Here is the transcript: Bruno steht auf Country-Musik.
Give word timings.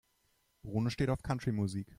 Bruno 0.63 0.89
steht 0.89 1.09
auf 1.11 1.21
Country-Musik. 1.21 1.87